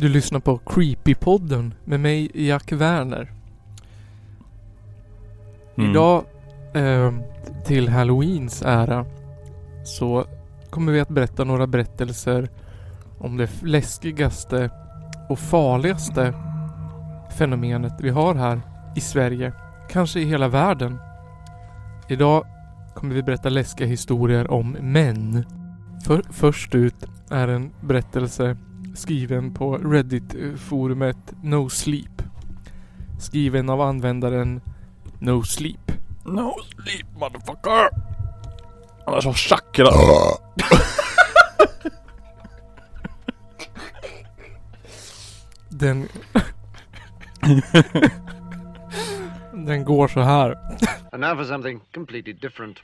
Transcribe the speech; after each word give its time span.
Du 0.00 0.08
lyssnar 0.08 0.40
på 0.40 0.58
Creepypodden 0.58 1.74
med 1.84 2.00
mig 2.00 2.30
Jack 2.46 2.72
Werner. 2.72 3.32
Mm. 5.76 5.90
Idag 5.90 6.24
eh, 6.74 7.14
till 7.64 7.88
Halloweens 7.88 8.62
ära 8.62 9.06
så 9.84 10.24
kommer 10.70 10.92
vi 10.92 11.00
att 11.00 11.08
berätta 11.08 11.44
några 11.44 11.66
berättelser 11.66 12.48
om 13.18 13.36
det 13.36 13.62
läskigaste 13.62 14.70
och 15.28 15.38
farligaste 15.38 16.34
fenomenet 17.38 17.92
vi 18.00 18.10
har 18.10 18.34
här 18.34 18.60
i 18.96 19.00
Sverige. 19.00 19.52
Kanske 19.90 20.20
i 20.20 20.24
hela 20.24 20.48
världen. 20.48 20.98
Idag 22.08 22.46
kommer 22.94 23.14
vi 23.14 23.22
berätta 23.22 23.48
läskiga 23.48 23.86
historier 23.86 24.50
om 24.50 24.70
män. 24.80 25.44
För, 26.04 26.22
först 26.30 26.74
ut 26.74 27.04
är 27.30 27.48
en 27.48 27.70
berättelse 27.80 28.56
skriven 28.94 29.54
på 29.54 29.76
Reddit-forumet 29.78 31.34
No 31.42 31.68
Sleep. 31.68 32.22
Skriven 33.20 33.70
av 33.70 33.80
användaren 33.80 34.60
No 35.18 35.42
Sleep. 35.42 35.92
No 36.24 36.54
sleep 36.62 37.06
motherfucker! 37.20 37.88
Han 39.06 39.14
är 39.14 39.20
så 39.20 39.32
chakra. 39.32 39.88
Den... 45.68 46.08
Den 49.66 49.84
går 49.84 50.08
så 50.08 50.20
här. 50.20 50.54
And 51.12 51.20
now 51.20 51.36
for 51.36 51.44
something 51.44 51.80
completely 51.94 52.32
different. 52.32 52.78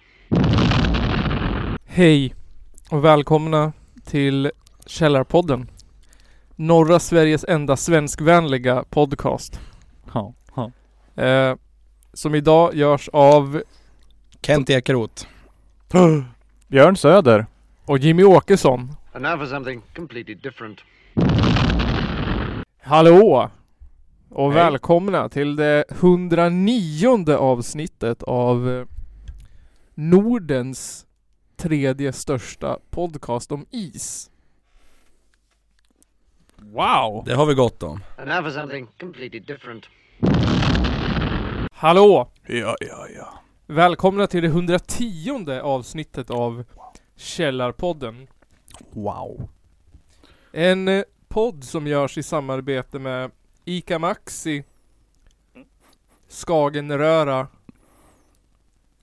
Hej 1.86 2.34
och 2.90 3.04
välkomna 3.04 3.72
till 4.04 4.50
Källarpodden. 4.86 5.68
Norra 6.56 6.98
Sveriges 6.98 7.44
enda 7.48 7.76
svenskvänliga 7.76 8.84
podcast. 8.90 9.60
Ja, 10.14 10.34
ja. 10.56 10.70
Eh, 11.22 11.56
som 12.12 12.34
idag 12.34 12.74
görs 12.74 13.08
av 13.12 13.62
Kent 14.42 14.70
Ekeroth. 14.70 15.26
Björn 16.68 16.96
Söder. 16.96 17.46
och 17.84 17.98
Jimmy 17.98 18.24
Åkesson. 18.24 18.96
And 19.12 19.22
now 19.22 19.38
for 19.38 19.46
something 19.46 19.82
completely 19.96 20.34
different. 20.34 20.80
Hallå! 22.82 23.50
Och 24.30 24.52
Hej. 24.52 24.62
välkomna 24.64 25.28
till 25.28 25.56
det 25.56 25.84
109 25.88 27.36
avsnittet 27.36 28.22
av 28.22 28.86
Nordens 29.94 31.06
tredje 31.56 32.12
största 32.12 32.78
podcast 32.90 33.52
om 33.52 33.66
is. 33.70 34.30
Wow! 36.72 37.22
Det 37.26 37.34
har 37.34 37.46
vi 37.46 37.54
gott 37.54 37.82
om. 37.82 38.00
And 38.18 38.28
now 38.28 38.42
for 38.42 38.50
something 38.50 38.86
completely 39.00 39.40
different. 39.40 39.86
Hallå! 41.72 42.30
Ja, 42.46 42.76
ja, 42.80 43.06
ja. 43.16 43.38
Välkomna 43.66 44.26
till 44.26 44.42
det 44.42 44.48
110 44.48 45.60
avsnittet 45.62 46.30
av 46.30 46.64
Källarpodden. 47.16 48.26
Wow. 48.90 49.48
En 50.52 50.88
eh, 50.88 51.02
podd 51.28 51.64
som 51.64 51.86
görs 51.86 52.18
i 52.18 52.22
samarbete 52.22 52.98
med 52.98 53.30
ICA 53.64 53.98
Maxi, 53.98 54.64
Skagenröra 56.28 57.46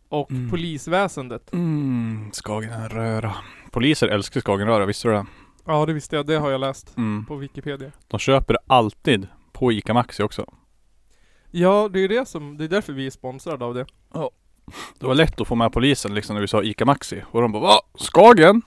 och 0.09 0.32
Mm. 0.32 0.50
polisväsendet. 0.50 1.54
Mm, 1.54 2.32
Skagenröra. 2.32 3.34
Poliser 3.72 4.08
älskar 4.08 4.42
Skagenröra, 4.42 4.86
visste 4.86 5.08
du 5.08 5.14
det? 5.14 5.26
Ja 5.72 5.86
det 5.86 5.94
visste 5.94 6.16
jag, 6.16 6.25
det 6.25 6.36
har 6.36 6.52
jag 6.52 6.61
läst 6.61 6.97
Mm. 6.97 7.25
på 7.25 7.36
Wikipedia. 7.36 7.92
De 8.08 8.20
köper 8.20 8.58
alltid 8.67 9.27
på 9.52 9.71
ICA 9.71 9.93
Maxi 9.93 10.23
också. 10.23 10.45
Ja 11.52 11.89
det 11.93 11.99
är 11.99 12.08
det 12.08 12.27
som, 12.27 12.58
det 12.58 12.64
är 12.64 12.67
därför 12.67 12.93
vi 12.93 13.05
är 13.08 13.11
sponsrade 13.11 13.65
av 13.65 13.73
det. 13.73 13.86
Det 14.99 15.05
var 15.08 15.15
lätt 15.15 15.42
att 15.42 15.48
få 15.48 15.55
med 15.55 15.71
polisen 15.73 16.14
liksom 16.14 16.33
när 16.33 16.42
vi 16.42 16.48
sa 16.48 16.64
ICA 16.64 16.86
Maxi. 16.86 17.23
Och 17.32 17.42
de 17.42 17.52
bara 17.52 17.61
Va? 17.64 17.82
Skagen? 17.95 18.61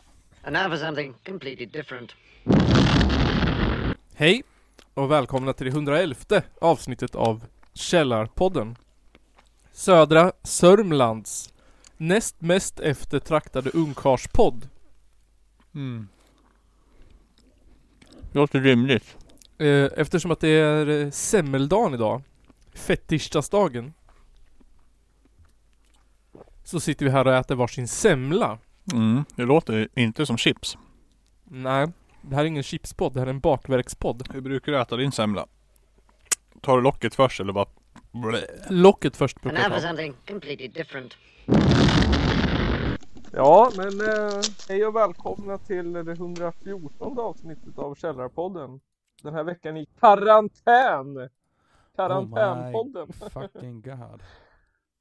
And 0.45 0.53
now 0.57 0.69
for 0.71 0.77
something 0.77 1.15
completely 1.27 1.67
different. 1.67 2.13
Hej 4.15 4.43
och 4.95 5.11
välkomna 5.11 5.53
till 5.53 5.67
det 5.67 5.71
111 5.73 6.43
avsnittet 6.61 7.15
av 7.15 7.45
Källarpodden. 7.75 8.77
Södra 9.73 10.33
Sörmlands 10.43 11.53
näst 11.97 12.41
mest 12.41 12.81
eftertraktade 12.81 13.71
ungkarlspodd. 13.71 14.69
Mm. 15.75 16.09
Låter 18.35 18.61
rimligt. 18.61 19.17
Eh, 19.59 19.89
Eftersom 19.97 20.31
att 20.31 20.41
det 20.41 20.49
är 20.49 20.89
eh, 20.89 21.11
semmeldagen 21.11 21.95
idag, 21.95 22.23
fettisdagsdagen, 22.75 23.93
så 26.65 26.81
sitter 26.81 27.05
vi 27.05 27.11
här 27.11 27.27
och 27.27 27.35
äter 27.35 27.55
varsin 27.55 27.89
semla. 27.89 28.59
Mm. 28.93 29.25
Det 29.37 29.43
låter 29.43 29.89
inte 29.95 30.27
som 30.27 30.37
chips. 30.37 30.79
Nej, 31.45 31.89
det 32.23 32.35
här 32.35 32.43
är 32.43 32.47
ingen 32.47 32.63
chipspodd, 32.63 33.15
det 33.15 33.21
här 33.21 33.27
är 33.27 33.31
en 33.31 33.41
bakverkspodd. 33.41 34.29
Hur 34.33 34.41
brukar 34.41 34.73
du 34.73 34.81
äta 34.81 34.97
din 34.97 35.13
semla? 35.13 35.47
Tar 36.61 36.77
du 36.77 36.83
locket 36.83 37.15
först 37.15 37.41
eller 37.41 37.53
bara 37.53 37.67
Blä. 38.13 38.41
Locket 38.71 39.17
först 39.17 39.41
brukar 39.41 39.59
jag 39.59 39.65
ta. 39.83 39.89
Ja, 43.37 43.73
men 43.77 44.01
eh, 44.01 44.41
hej 44.69 44.87
och 44.87 44.97
välkomna 44.97 45.59
till 45.59 45.93
det 45.93 46.13
114 46.13 47.19
avsnittet 47.19 47.79
av 47.79 47.95
Källarpodden. 47.95 48.81
Den 49.23 49.35
här 49.35 49.45
veckan 49.45 49.77
i 49.77 49.87
karantän! 50.01 51.29
Karantänpodden. 51.97 53.13
fucking 53.13 53.81
god. 53.81 54.23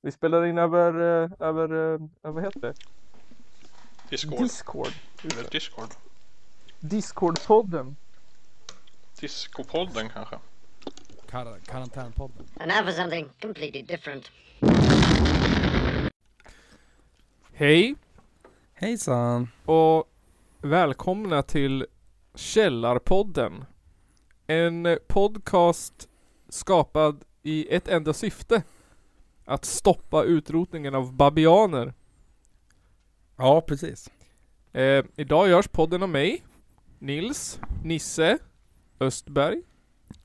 Vi 0.02 0.12
spelar 0.12 0.46
in 0.46 0.58
över, 0.58 0.94
eh, 1.24 1.32
över, 1.40 1.94
eh, 1.94 2.00
vad 2.22 2.44
heter 2.44 2.60
det? 2.60 2.74
Discord. 4.10 4.40
Discord. 4.40 4.94
Eller. 5.24 5.50
Discord. 5.50 5.90
Discordpodden. 6.80 7.96
Discopodden 9.20 10.10
kanske. 10.10 10.36
Kar- 11.30 11.60
karantänpodden. 11.66 12.46
And 12.60 12.72
now 12.72 12.84
for 12.86 12.92
something 12.92 13.30
completely 13.42 13.82
different. 13.82 14.32
Hej 17.54 17.96
Hejsan. 18.84 19.48
och 19.66 20.12
välkomna 20.62 21.42
till 21.44 21.86
Källarpodden. 22.36 23.66
En 24.48 24.98
podcast 25.08 26.10
skapad 26.50 27.24
i 27.44 27.76
ett 27.76 27.88
enda 27.88 28.14
syfte. 28.14 28.64
Att 29.46 29.66
stoppa 29.66 30.24
utrotningen 30.24 30.96
av 30.96 31.14
babianer. 31.14 31.94
Ja, 33.36 33.62
precis. 33.62 34.10
Eh, 34.74 35.06
idag 35.16 35.50
görs 35.50 35.68
podden 35.68 36.04
av 36.04 36.10
mig, 36.10 36.44
Nils, 37.00 37.60
Nisse, 37.84 38.38
Östberg, 39.00 39.62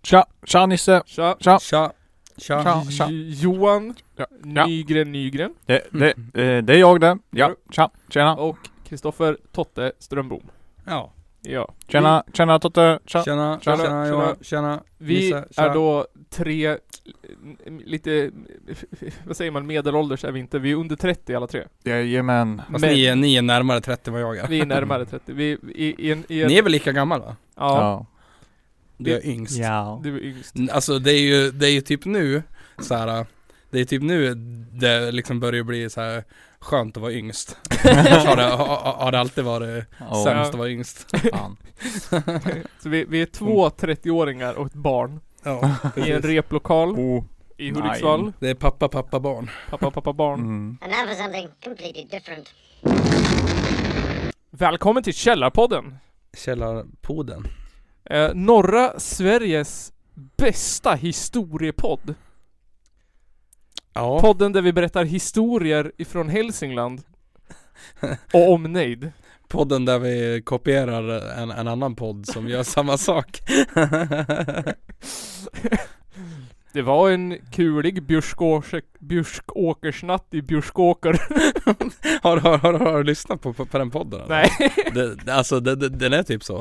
Tja, 0.03 0.27
tja 0.45 0.67
Nisse! 0.67 1.03
Tja, 1.07 1.37
Tja! 1.41 1.59
Tja. 1.59 1.93
Tja. 2.39 2.63
Tja. 2.63 2.83
tja. 2.91 3.07
Johan, 3.11 3.95
Ja, 4.17 4.27
ja. 4.55 4.67
Nygren 4.67 5.13
Nygren 5.13 5.55
Det, 5.67 5.83
det, 5.91 6.07
eh, 6.35 6.63
det 6.63 6.75
är 6.75 6.79
jag 6.79 7.01
det. 7.01 7.19
Ja, 7.31 7.55
tja, 7.71 7.91
tjena. 8.09 8.37
och 8.37 8.59
Kristoffer 8.89 9.37
Totte 9.53 9.93
Strömbom. 9.99 10.43
Ja. 10.85 11.13
Ja. 11.41 11.69
Tjena, 11.89 12.25
tjena 12.33 12.59
Totte. 12.59 12.99
Tja. 13.07 13.23
Tjena, 13.25 13.59
Tjena, 13.63 13.77
tjena, 13.77 13.87
tjena. 13.89 14.09
Johan. 14.09 14.37
Tjena. 14.41 14.81
Vi 14.99 15.31
tja. 15.31 15.45
är 15.63 15.75
då 15.75 16.07
tre, 16.31 16.77
lite, 17.85 18.31
vad 19.27 19.37
säger 19.37 19.51
man, 19.51 19.67
medelålders 19.67 20.25
är 20.25 20.33
vi 20.33 20.41
inte. 20.41 20.59
Vi 20.59 20.71
är 20.71 20.75
under 20.77 20.97
30 20.97 21.35
alla 21.35 21.47
tre. 21.47 21.65
Jajamän. 21.85 22.63
Fast 22.71 22.71
Men- 22.71 22.81
ni, 22.95 23.05
är, 23.07 23.17
ni 23.17 23.37
är 23.37 23.43
närmare 23.43 23.81
30 23.81 24.09
än 24.11 24.13
vad 24.13 24.23
jag 24.23 24.37
är. 24.37 24.49
Vi 24.49 24.61
är 24.61 24.67
närmare 24.67 25.05
30. 25.05 25.33
Vi, 25.33 25.45
i, 25.75 25.95
i 26.09 26.13
en, 26.13 26.25
i 26.29 26.43
en, 26.43 26.49
Ni 26.49 26.59
är 26.59 26.63
väl 26.63 26.73
lika 26.73 26.93
gammal 26.93 27.21
va? 27.21 27.37
Ja, 27.57 28.07
Du 28.99 29.15
är 29.15 29.27
yngst. 29.27 29.57
Ja. 29.59 30.01
du 30.05 30.17
är 30.17 30.23
yngst. 30.25 30.55
Alltså 30.73 30.99
det 30.99 31.13
är 31.13 31.21
ju, 31.21 31.51
det 31.51 31.67
är 31.67 31.71
ju 31.71 31.81
typ 31.81 32.05
nu 32.05 32.43
så 32.79 32.95
här. 32.95 33.27
Det 33.71 33.81
är 33.81 33.85
typ 33.85 34.03
nu 34.03 34.35
det 34.73 35.13
liksom 35.13 35.41
börjar 35.41 35.63
bli 35.63 35.91
så 35.91 36.01
här 36.01 36.25
skönt 36.61 36.97
att 36.97 37.01
vara 37.03 37.13
yngst. 37.13 37.57
Har 38.27 38.37
det, 38.37 38.43
har, 38.43 38.77
har 38.93 39.13
det 39.13 39.21
alltid 39.21 39.45
varit 39.45 39.85
Oh, 40.11 40.25
sämst 40.25 40.51
att 40.51 40.59
vara 40.59 40.69
yngst. 40.71 41.17
fan. 41.33 41.57
Så 42.83 42.89
vi, 42.89 43.05
vi 43.09 43.23
är 43.23 43.27
två 43.27 43.69
30-åringar 43.69 44.55
och 44.55 44.67
ett 44.67 44.75
barn. 44.75 45.21
Ja, 45.43 45.75
I 45.97 46.11
en 46.13 46.23
replokal 46.23 46.89
Oh. 46.91 47.25
i 47.57 47.71
Nej. 47.73 47.83
Hudiksvall. 47.83 48.33
Det 48.39 48.49
är 48.51 48.55
pappa, 48.55 48.89
pappa, 48.89 49.21
barn. 49.21 49.51
Pappa, 49.71 49.91
pappa, 49.91 50.13
barn. 50.13 50.41
Mm. 50.41 50.79
And 50.81 50.93
now 50.93 51.07
for 51.07 51.23
something 51.23 51.49
completely 51.65 52.05
different. 52.11 52.55
Välkommen 54.51 55.03
till 55.03 55.15
Källarpodden! 55.15 55.99
Källarpoden. 56.37 57.47
Eh, 58.11 58.35
norra 58.35 59.01
Sveriges 59.01 59.93
bästa 60.37 60.95
historiepodd. 60.95 62.15
Ja. 63.93 64.21
Podden 64.21 64.53
där 64.53 64.63
vi 64.63 64.73
berättar 64.73 65.05
historier 65.05 65.93
ifrån 65.97 66.29
Hälsingland 66.29 67.03
och 68.33 68.53
omnejd. 68.53 69.13
Podden 69.49 69.85
där 69.85 69.99
vi 69.99 70.43
kopierar 70.45 71.33
en, 71.43 71.51
en 71.51 71.69
annan 71.69 71.97
podd 71.97 72.27
som 72.27 72.49
gör 72.49 72.63
samma 72.63 72.99
sak. 72.99 73.41
Det 76.73 76.83
var 76.83 77.11
en 77.11 77.39
kulig 77.53 78.03
björskåker, 78.03 78.83
björskåkersnatt 79.01 80.27
i 80.35 80.43
Björskåker. 80.43 81.13
har, 82.23 82.37
har, 82.37 82.59
har, 82.59 82.73
har 82.73 82.99
du 82.99 83.05
lyssnat 83.05 83.41
på, 83.43 83.53
på, 83.53 83.67
på 83.67 83.79
den 83.79 83.91
podden? 83.91 84.21
eller? 84.21 84.29
Nej. 84.29 84.51
Det, 84.95 85.15
det- 85.15 85.35
alltså 85.35 85.61
det, 85.61 85.77
det, 85.77 85.89
den 85.89 86.13
är 86.13 86.23
typ 86.23 86.45
så. 86.45 86.57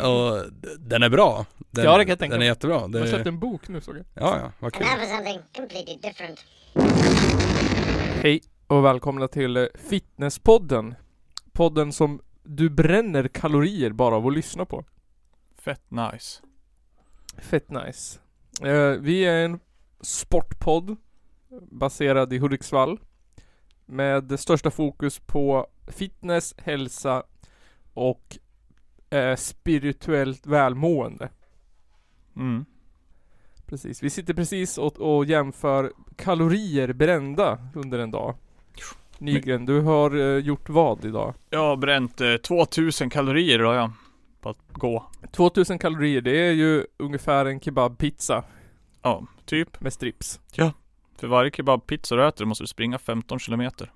Och 0.00 0.42
den 0.78 1.02
är 1.02 1.08
bra. 1.08 1.46
Den, 1.70 1.84
Ja, 1.84 1.98
det 1.98 2.04
kan 2.04 2.08
jag 2.10 2.18
tänka 2.18 2.34
Den 2.34 2.42
är 2.42 2.46
jättebra. 2.46 2.74
Jag 2.74 2.80
har 2.82 2.88
Det, 2.88 3.10
köpt 3.10 3.26
en 3.26 3.38
bok 3.38 3.68
nu 3.68 3.80
såg 3.80 3.96
jag. 3.96 4.04
ja, 4.14 4.38
ja, 4.42 4.52
vad 4.58 4.72
kul. 4.72 4.86
Hej 8.22 8.40
och 8.66 8.84
välkomna 8.84 9.28
till 9.28 9.68
Fitnesspodden. 9.88 10.94
Podden 11.52 11.92
som 11.92 12.20
du 12.42 12.70
bränner 12.70 13.28
kalorier 13.28 13.90
bara 13.90 14.16
av 14.16 14.26
att 14.26 14.34
lyssna 14.34 14.64
på. 14.64 14.84
Fett 15.64 15.90
nice. 15.90 16.40
Fett 17.38 17.70
nice. 17.70 18.18
Eh, 18.60 18.90
vi 19.00 19.24
är 19.24 19.44
en 19.44 19.60
sportpodd 20.00 20.96
baserad 21.70 22.32
i 22.32 22.38
Hudiksvall. 22.38 23.00
Med 23.86 24.40
största 24.40 24.70
fokus 24.70 25.18
på 25.18 25.66
fitness, 25.86 26.54
hälsa 26.58 27.22
och 27.94 28.38
eh, 29.10 29.36
spirituellt 29.36 30.46
välmående. 30.46 31.30
Mm. 32.36 32.64
Precis. 33.66 34.02
Vi 34.02 34.10
sitter 34.10 34.34
precis 34.34 34.78
och, 34.78 35.00
och 35.00 35.24
jämför 35.24 35.92
kalorier 36.16 36.92
brända 36.92 37.58
under 37.74 37.98
en 37.98 38.10
dag. 38.10 38.34
Nygren, 39.18 39.66
du 39.66 39.80
har 39.80 40.16
eh, 40.16 40.38
gjort 40.38 40.68
vad 40.68 41.04
idag? 41.04 41.34
Jag 41.50 41.58
har 41.58 41.76
bränt 41.76 42.20
eh, 42.20 42.36
2000 42.36 43.10
kalorier 43.10 43.58
idag 43.58 43.74
ja. 43.74 43.92
På 44.42 44.48
att 44.50 44.58
gå. 44.72 45.06
2000 45.32 45.78
kalorier, 45.78 46.20
det 46.20 46.46
är 46.46 46.52
ju 46.52 46.86
ungefär 46.96 47.46
en 47.46 47.60
kebabpizza 47.60 48.44
Ja, 49.02 49.26
typ. 49.44 49.80
med 49.80 49.92
strips. 49.92 50.40
För 51.18 51.26
varje 51.26 51.50
kebabpizza 51.50 52.16
du 52.16 52.28
äter 52.28 52.44
måste 52.44 52.64
du 52.64 52.68
springa 52.68 52.98
15 52.98 53.38
kilometer. 53.38 53.92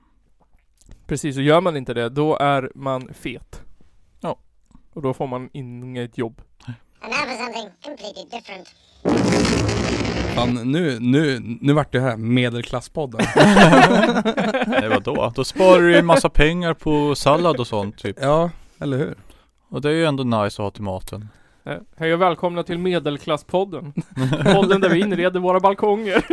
Precis, 1.07 1.37
och 1.37 1.43
gör 1.43 1.61
man 1.61 1.77
inte 1.77 1.95
det, 1.95 2.09
då 2.09 2.37
är 2.37 2.71
man 2.75 3.09
fet. 3.15 3.63
Ja. 4.21 4.39
Och 4.93 5.03
då 5.03 5.15
får 5.15 5.27
man 5.27 5.51
inget 5.53 6.19
jobb. 6.19 6.43
And 7.01 7.13
now 7.13 7.19
for 7.19 7.45
something 7.45 7.71
completely 7.85 8.25
different. 8.39 8.75
Fan, 10.35 10.55
nu, 10.73 10.99
nu, 11.01 11.39
nu 11.61 11.73
vart 11.73 11.93
det 11.93 12.01
här 12.01 12.17
medelklasspodden. 12.17 13.21
Nej 14.67 14.89
vadå? 14.89 15.33
Då 15.35 15.45
sparar 15.45 15.83
du 15.83 15.91
ju 15.93 15.99
en 15.99 16.07
massa 16.07 16.29
pengar 16.31 16.75
på 16.75 17.15
sallad 17.15 17.61
och 17.61 17.67
sånt 17.67 17.99
typ. 17.99 18.17
ja, 18.21 18.51
eller 18.79 18.99
hur? 18.99 19.15
Och 19.69 19.81
det 19.81 19.89
är 19.89 19.93
ju 19.93 20.05
ändå 20.05 20.25
nice 20.25 20.63
att 20.63 20.65
ha 20.67 20.71
till 20.71 20.83
maten. 20.83 21.29
Eh, 21.65 21.77
Hej 21.97 22.15
och 22.15 22.21
välkomna 22.23 22.63
till 22.63 22.79
Medelklasspodden. 22.79 23.93
Podden 24.55 24.81
där 24.81 24.89
vi 24.89 25.01
inreder 25.01 25.41
våra 25.41 25.61
balkonger 25.61 26.25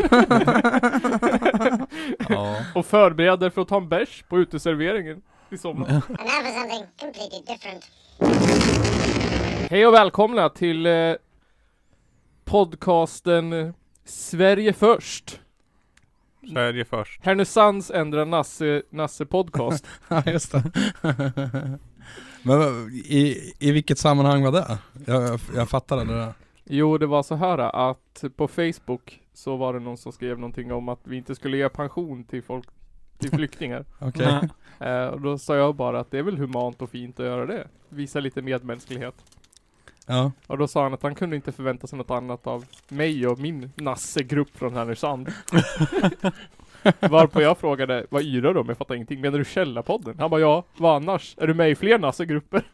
Ja. 2.29 2.57
och 2.75 2.85
förbereder 2.85 3.49
för 3.49 3.61
att 3.61 3.67
ta 3.67 3.77
en 3.77 3.89
bärs 3.89 4.23
på 4.29 4.39
uteserveringen 4.39 5.21
i 5.49 5.57
sommar. 5.57 6.01
Hej 9.69 9.87
och 9.87 9.93
välkomna 9.93 10.49
till 10.49 10.85
eh, 10.85 11.13
podcasten 12.45 13.53
eh, 13.53 13.69
Sverige 14.05 14.73
först. 14.73 15.39
Sverige 16.53 16.85
först. 16.85 17.25
Härnösands 17.25 17.91
ändra 17.91 18.25
Nasse, 18.25 18.81
Nasse 18.89 19.25
podcast. 19.25 19.87
Ja, 20.07 20.23
just 20.25 20.51
det. 20.51 20.63
Men 22.43 22.61
i, 22.93 23.53
i 23.59 23.71
vilket 23.71 23.97
sammanhang 23.97 24.43
var 24.43 24.51
det? 24.51 24.77
Jag, 25.05 25.23
jag, 25.23 25.39
jag 25.55 25.69
fattar 25.69 25.97
det 25.97 26.13
där. 26.13 26.33
Jo, 26.65 26.97
det 26.97 27.05
var 27.05 27.23
så 27.23 27.35
här 27.35 27.57
att 27.57 28.23
på 28.35 28.47
Facebook 28.47 29.21
så 29.33 29.55
var 29.55 29.73
det 29.73 29.79
någon 29.79 29.97
som 29.97 30.11
skrev 30.11 30.39
någonting 30.39 30.71
om 30.71 30.89
att 30.89 30.99
vi 31.03 31.17
inte 31.17 31.35
skulle 31.35 31.57
ge 31.57 31.69
pension 31.69 32.23
till 32.23 32.43
folk, 32.43 32.65
till 33.17 33.29
flyktingar. 33.37 33.85
Okej. 33.99 34.49
Eh, 34.79 35.05
och 35.05 35.21
då 35.21 35.37
sa 35.37 35.55
jag 35.55 35.75
bara 35.75 35.99
att 35.99 36.11
det 36.11 36.19
är 36.19 36.23
väl 36.23 36.37
humant 36.37 36.81
och 36.81 36.89
fint 36.89 37.19
att 37.19 37.25
göra 37.25 37.45
det. 37.45 37.67
Visa 37.89 38.19
lite 38.19 38.41
medmänsklighet. 38.41 39.15
Ja. 40.05 40.31
Och 40.47 40.57
då 40.57 40.67
sa 40.67 40.83
han 40.83 40.93
att 40.93 41.03
han 41.03 41.15
kunde 41.15 41.35
inte 41.35 41.51
förvänta 41.51 41.87
sig 41.87 41.97
något 41.97 42.11
annat 42.11 42.47
av 42.47 42.65
mig 42.89 43.27
och 43.27 43.39
min 43.39 43.71
Nasse-grupp 43.75 44.57
från 44.57 44.73
Härnösand. 44.73 45.29
Varpå 46.99 47.41
jag 47.41 47.57
frågade, 47.57 48.05
vad 48.09 48.23
yrar 48.23 48.53
du 48.53 48.59
om? 48.59 48.67
Jag 48.67 48.77
fattar 48.77 48.95
ingenting. 48.95 49.21
Menar 49.21 49.37
du 49.37 49.45
Källarpodden? 49.45 50.15
Han 50.19 50.29
bara, 50.29 50.41
ja, 50.41 50.63
vad 50.77 50.95
annars? 50.95 51.35
Är 51.37 51.47
du 51.47 51.53
med 51.53 51.71
i 51.71 51.75
fler 51.75 51.99
Nasse-grupper? 51.99 52.63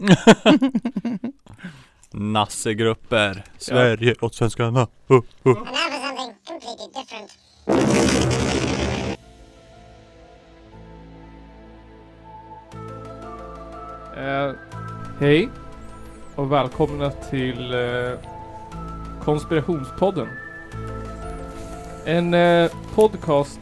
Nassegrupper. 2.12 3.44
Sverige 3.58 4.16
åt 4.22 4.36
svenskarna. 4.36 4.88
Uh, 5.12 5.22
uh. 5.48 5.58
Eh, 14.18 14.54
hej 15.20 15.50
och 16.36 16.52
välkomna 16.52 17.12
till 17.12 17.74
eh, 17.74 18.20
Konspirationspodden. 19.24 20.28
En 22.06 22.34
eh, 22.34 22.72
podcast 22.96 23.60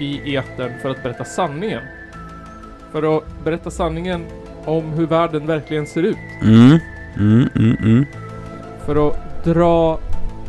i 0.00 0.36
etern 0.36 0.72
för 0.82 0.90
att 0.90 1.02
berätta 1.02 1.24
sanningen. 1.24 1.82
För 2.92 3.16
att 3.16 3.44
berätta 3.44 3.70
sanningen 3.70 4.26
om 4.64 4.84
hur 4.84 5.06
världen 5.06 5.46
verkligen 5.46 5.86
ser 5.86 6.02
ut. 6.02 6.16
Mm. 6.42 6.78
Mm, 7.16 7.48
mm, 7.56 7.76
mm. 7.82 8.06
För 8.86 9.08
att 9.08 9.44
dra 9.44 10.00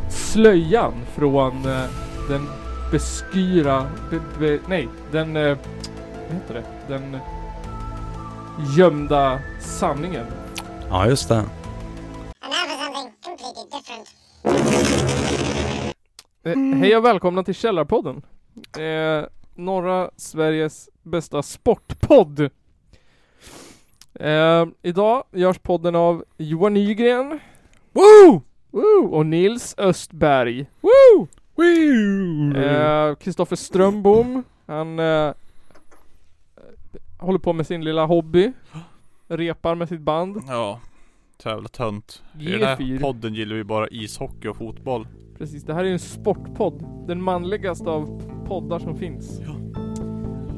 slöjan 0.09 0.93
från 1.15 1.65
eh, 1.65 1.85
den 2.29 2.47
beskyra... 2.91 3.87
Be, 4.09 4.19
be, 4.39 4.59
nej, 4.67 4.87
den... 5.11 5.37
Eh, 5.37 5.57
vad 6.27 6.35
heter 6.37 6.53
det? 6.53 6.63
Den 6.87 7.17
gömda 8.77 9.39
sanningen. 9.59 10.25
Ja, 10.89 11.07
just 11.07 11.29
det. 11.29 11.43
Eh, 16.43 16.57
hej 16.57 16.97
och 16.97 17.05
välkomna 17.05 17.43
till 17.43 17.55
Källarpodden. 17.55 18.21
Eh, 18.77 19.25
norra 19.61 20.11
Sveriges 20.15 20.89
bästa 21.03 21.41
sportpodd. 21.41 22.49
Eh, 24.13 24.65
idag 24.81 25.23
görs 25.31 25.59
podden 25.59 25.95
av 25.95 26.23
Johan 26.37 26.73
Nygren. 26.73 27.39
Woo! 27.91 28.41
Woo! 28.71 29.09
Och 29.11 29.25
Nils 29.25 29.75
Östberg. 29.77 30.65
Woo! 30.81 31.27
Eh, 32.55 33.15
Kristoffer 33.15 33.55
Strömbom. 33.55 34.43
Han 34.65 34.99
eh, 34.99 35.33
håller 37.19 37.39
på 37.39 37.53
med 37.53 37.67
sin 37.67 37.83
lilla 37.83 38.05
hobby. 38.05 38.51
Repar 39.27 39.75
med 39.75 39.89
sitt 39.89 40.01
band. 40.01 40.43
Ja. 40.47 40.79
Jävla 41.43 41.69
tönt. 41.69 42.23
I 42.39 42.45
den 42.45 42.63
här 42.63 42.75
G4. 42.75 43.01
podden 43.01 43.33
gillar 43.33 43.55
vi 43.55 43.63
bara 43.63 43.87
ishockey 43.87 44.47
och 44.47 44.57
fotboll. 44.57 45.07
Precis, 45.41 45.63
det 45.63 45.73
här 45.73 45.81
är 45.81 45.87
ju 45.87 45.93
en 45.93 45.99
sportpodd. 45.99 46.85
Den 47.07 47.21
manligaste 47.21 47.89
av 47.89 48.21
poddar 48.47 48.79
som 48.79 48.95
finns. 48.95 49.39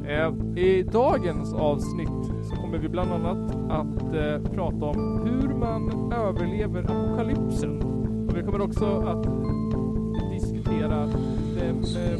Eh, 0.07 0.33
I 0.63 0.83
dagens 0.83 1.53
avsnitt 1.53 2.25
så 2.49 2.55
kommer 2.55 2.77
vi 2.77 2.89
bland 2.89 3.11
annat 3.11 3.55
att 3.71 4.15
eh, 4.15 4.51
prata 4.53 4.85
om 4.85 5.21
hur 5.25 5.55
man 5.55 6.11
överlever 6.13 6.83
apokalypsen. 6.83 7.81
Och 8.29 8.37
vi 8.37 8.43
kommer 8.43 8.61
också 8.61 8.85
att 8.85 9.23
diskutera 10.31 11.09
den 11.59 11.83
eh, 11.83 12.19